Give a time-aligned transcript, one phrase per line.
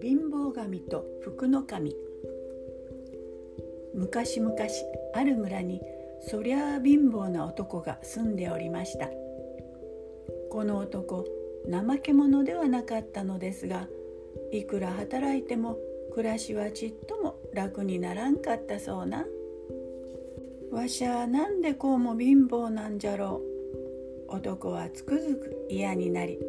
[0.00, 1.94] 貧乏神と福の神。
[3.92, 4.54] 昔々
[5.14, 5.82] ある村に
[6.22, 9.10] そりゃあ貧乏な男が住んでおりました。
[10.50, 11.26] この男
[11.70, 13.88] 怠け者ではなかったのですが
[14.52, 15.76] いくら働いても
[16.14, 19.26] 暮らしはちっとも楽にならんかったそうな。
[20.74, 23.40] わしゃなんでこうも貧乏なんじゃろ
[24.28, 24.34] う。
[24.34, 26.40] 男はつくづく嫌になり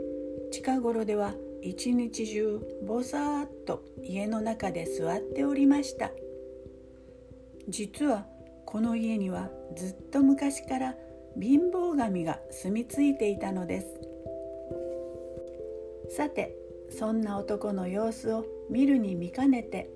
[0.51, 6.09] 近頃では一日中ぼさーっと家の中で座っておりました。
[7.69, 8.25] 実は
[8.65, 10.95] この家にはずっと昔から
[11.39, 13.87] 貧乏神が住み着いていたのです。
[16.09, 16.55] さて
[16.89, 19.87] そんな男の様子を見るに見かねて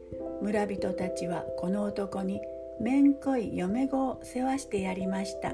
[0.43, 2.39] 村人たちはこの男に
[2.81, 5.53] めんこい嫁子を世話してやりました。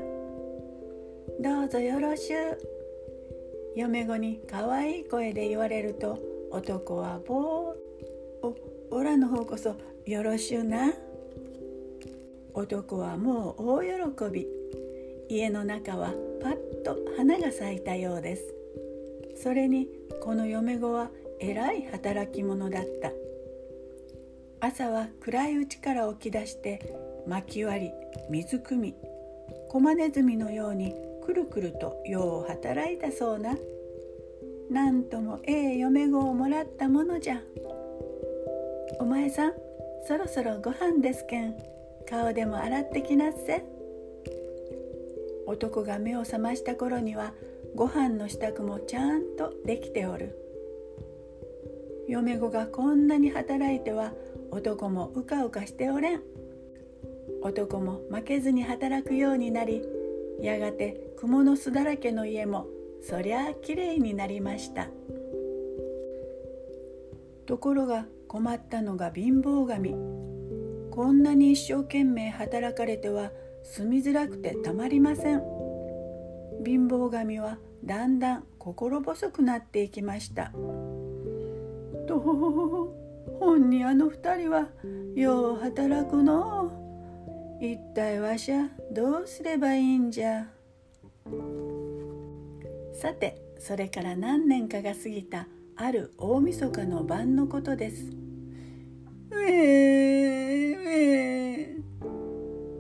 [1.40, 2.58] どうぞよろしゅう。
[3.76, 6.20] 嫁子に可愛い声で言われると
[6.52, 7.76] 男はぼー
[8.44, 8.56] お
[8.92, 10.94] おらの方こそよろしゅうな。
[12.54, 14.48] 男はもう大喜び。
[15.28, 18.54] 家の中はパッと花が咲いたようです。
[19.36, 19.90] それに
[20.22, 23.12] この嫁子はえらい働き者だった。
[24.62, 26.96] 朝は暗いうちから起き出して
[27.28, 27.92] 薪割り
[28.30, 28.96] 水汲み
[29.70, 30.94] コマネズミのように
[31.26, 33.58] くるくるとよう働いたそうな。
[34.70, 37.42] なんともええ嫁子をもらったものじゃ。
[39.00, 39.54] お前さん
[40.08, 41.56] そろそろご飯ですけん。
[42.08, 43.66] 顔でも洗ってきなっせ。
[45.48, 47.34] 男が目を覚ました頃には
[47.76, 50.38] ご飯の支度もちゃんとできておる。
[52.08, 54.14] 嫁子がこんなに働いては
[54.52, 56.35] 男もうかうかしておれん。
[57.46, 59.84] 男も負けずに働くようになり
[60.42, 62.66] やがて蜘蛛の巣だらけの家も
[63.04, 64.90] そりゃあきれいになりました。
[67.46, 69.96] ところが困ったのが貧乏神。
[70.90, 73.32] こんなに一生懸命働かれては
[73.64, 75.44] 住みづらくてたまりません。
[76.66, 80.52] 貧乏神はだんだん心細くなっていきました。
[82.08, 84.70] とほんにあの二人は
[85.16, 86.85] よう働くの
[87.62, 90.48] 一体わしゃどうすればいいんじゃ？
[92.94, 98.12] さてそれから何年かが過ぎたある大晦日の晩のことです。
[99.32, 101.78] うえうえ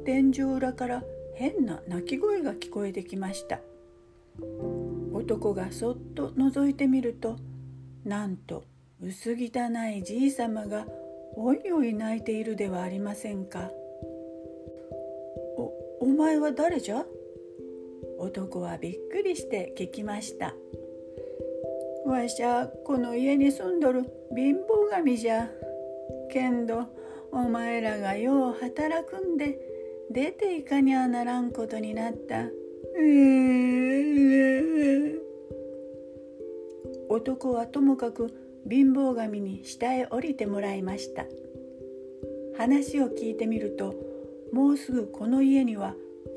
[0.05, 1.03] 天井裏から
[1.33, 3.59] 変な鳴き声が聞こえてきました。
[5.13, 7.37] 男がそっと覗いてみると
[8.03, 8.65] なんと
[9.01, 10.85] 薄汚いじいさまが
[11.35, 13.71] おいおい泣いているではありませんか。
[16.15, 17.05] 前は誰じゃ？
[18.17, 20.55] 男はびっくりして聞きました。
[22.05, 24.05] わしゃこの家に住んどる
[24.35, 25.49] 貧乏神じゃ。
[26.31, 26.85] けんど
[27.31, 29.59] お前らがよう働くんで
[30.09, 32.45] 出ていかにゃならんことになった。
[37.09, 38.33] 男はともかく
[38.69, 41.25] 貧乏神に下へ降りてもらいました
[42.57, 43.95] 話を聞いてみると
[44.51, 45.95] もうすぐこの家には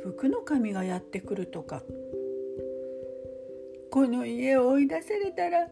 [0.09, 1.83] 福の神がやってくるとか。
[3.91, 5.69] この家を追い出されたら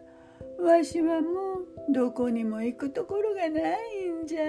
[0.58, 4.42] わしはもうどこにも行くところがないんじゃ。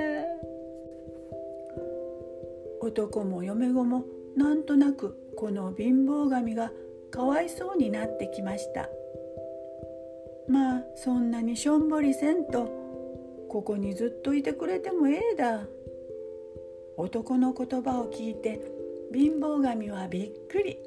[2.81, 4.03] 男も嫁子も
[4.35, 6.71] なんとなくこの貧乏神が
[7.09, 8.89] かわいそうになってきました。
[10.49, 12.69] まあそんなにしょんぼりせんと
[13.47, 15.61] ここにずっといてくれてもええだ。
[16.97, 18.76] 男の言葉を聞いて
[19.13, 20.77] 貧乏神はびっくり。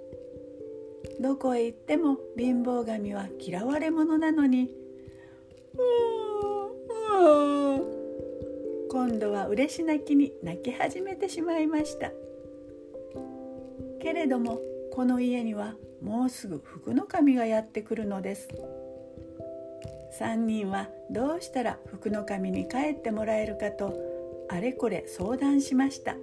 [1.20, 4.70] どこへ行っても貧乏神は嫌われ者なのに。
[8.91, 12.10] 今度は嬉し泣きに泣き始めてしまいました。
[14.00, 14.60] けれども
[14.92, 18.48] この家にはもうすぐ福の神がやってくるのです。
[20.18, 23.95] 3人はどうしたら福の神に帰ってもらえるかと
[24.48, 26.16] あれこれ相談しました。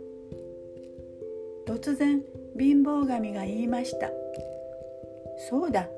[1.68, 2.24] 突然
[2.58, 4.10] 貧乏神が言いました。
[5.50, 5.90] そうだ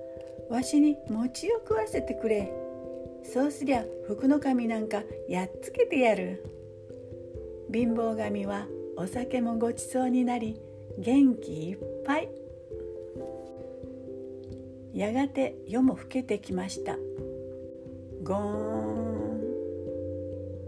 [0.49, 2.51] わしに餅を食わせてくれ。
[3.23, 6.43] そうすりゃ福の神なんかやっつけてやる。
[7.71, 8.65] 貧乏神は
[8.97, 10.59] お酒もごちそうになり
[10.97, 12.29] 元気いっぱい。
[14.95, 16.97] やがて夜も更けてきました。
[18.23, 18.37] ゴー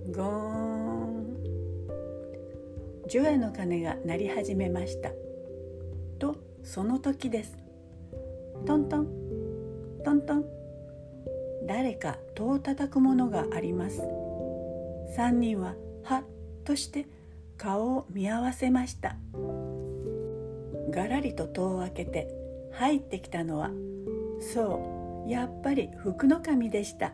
[0.10, 0.51] ンゴーン。
[3.12, 5.10] 除夜の鐘が鳴り始めました。
[6.18, 7.58] とその時です。
[8.66, 9.08] トントン。
[10.06, 10.46] トントン。
[11.68, 14.02] 誰か戸を叩くものがあります。
[15.18, 16.24] 3人ははっ
[16.64, 17.06] として
[17.58, 19.18] 顔を見合わせました。
[20.90, 22.30] がらりと戸を開けて
[22.72, 23.72] 入ってきたのは
[24.40, 27.08] そうやっぱり福の神でした。
[27.08, 27.12] わ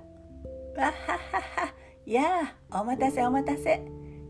[0.77, 1.17] はは
[1.65, 1.73] は。
[2.05, 3.81] やあお待たせお待たせ。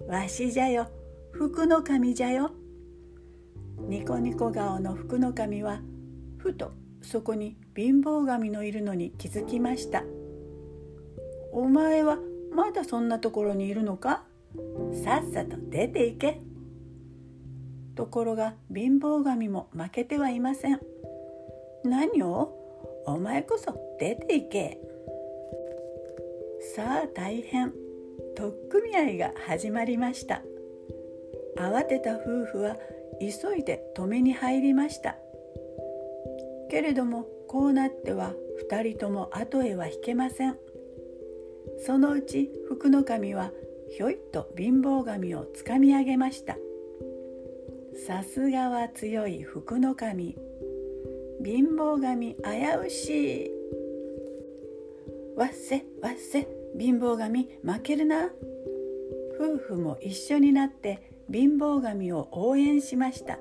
[0.07, 0.96] わしじゃよ。
[1.37, 2.49] 福の神じゃよ。
[3.87, 5.81] ニコニコ顔の福の神は
[6.39, 6.71] ふと
[7.03, 10.03] そこに貧乏神のいるのに気づきました。
[11.51, 12.17] お前は
[12.51, 14.23] まだそんなところにいるのか？
[15.05, 16.41] さっさと出て行け。
[17.93, 20.79] ところが貧乏神も負けてはいません。
[21.83, 22.51] 何を？
[23.05, 24.79] お前こそ出て行け。
[26.75, 27.71] さあ大変
[28.35, 30.41] 取っ組み合いが始まりました。
[31.57, 32.77] 慌てた夫婦は
[33.19, 35.15] 急いで止めに入りました。
[36.69, 38.33] けれどもこうなっては
[38.69, 40.57] 2人とも後へは引けません。
[41.85, 43.51] そのうち福の神は
[43.89, 46.57] ひょいっと貧乏神をつかみ上げました。
[48.05, 50.37] さすがは強い福の神。
[51.43, 52.41] 貧乏神危
[52.85, 53.51] うしい。
[55.35, 58.29] わっせわっせ貧乏神負けるな。
[59.39, 63.39] 夫婦も一緒になって貧乏神を応援しました。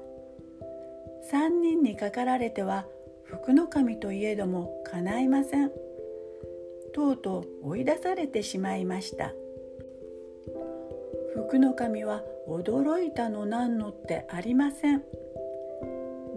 [1.31, 2.87] 3人にかかられては
[3.25, 5.71] 福の神といえども叶いません。
[6.93, 9.33] とうとう追い出されてしまいました。
[11.35, 15.03] 福の神は驚いたのなんのってありません。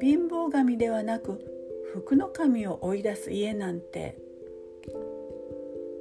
[0.01, 1.39] 貧乏神ではなく
[1.93, 4.17] 福の神を追い出す家なんて。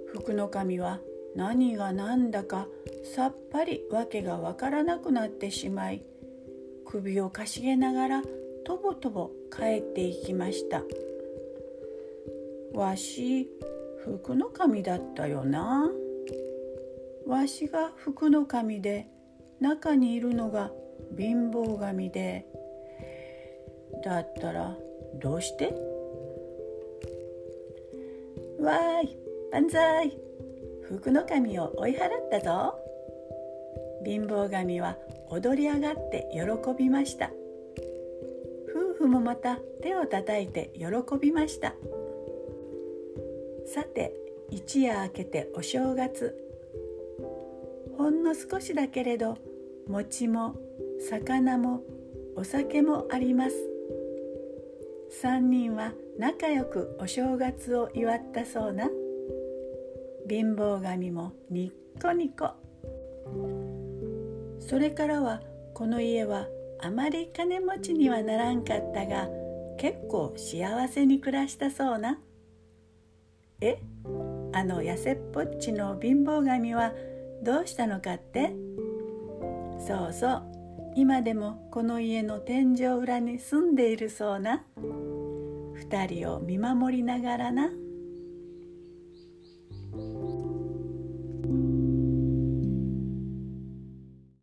[0.06, 1.00] 福の神は
[1.38, 2.66] 何が何だか
[3.14, 6.02] さっぱり訳がわからなくなってしまい
[6.84, 8.22] 首をかしげながら
[8.64, 10.82] とぼとぼ帰っていきました。
[12.74, 13.48] わし
[14.04, 15.88] 福の神だったよな。
[17.24, 19.06] わしが福の神で
[19.60, 20.72] 中にいるのが
[21.16, 22.46] 貧乏神で。
[24.04, 24.76] だったら
[25.20, 25.66] どうして？
[28.60, 29.16] わーい
[29.52, 30.27] 万歳。
[30.88, 32.74] 福の神を追い払ったぞ。
[34.06, 34.96] 貧乏神は
[35.28, 36.40] 踊り上がって喜
[36.82, 37.30] びました。
[38.70, 40.86] 夫婦もまた手をたたいて喜
[41.20, 41.74] びました。
[43.66, 44.14] さて
[44.50, 46.34] 一夜明けてお正月。
[47.98, 49.36] ほんの少しだけれど
[49.88, 50.56] 餅も
[51.10, 51.82] 魚も
[52.34, 53.56] お酒もあります。
[55.22, 58.88] 3人は仲良くお正月を祝ったそうな。
[60.28, 62.50] 貧乏神もニッコニコ。
[64.60, 65.40] それからは
[65.72, 66.46] この家は
[66.80, 69.28] あまり金持ちにはならんかったが
[69.78, 72.18] 結構幸せに暮らしたそうな。
[73.62, 73.80] え
[74.52, 76.92] あの痩せっぽっちの貧乏神は
[77.42, 78.52] どうしたのかって。
[79.80, 80.42] そうそう
[80.94, 84.62] 今でもこの家の天井裏に住んでいるそうな。
[84.76, 87.70] 2人を見守りながらな。
[89.98, 90.27] Thank you.